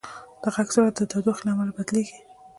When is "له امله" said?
1.45-1.71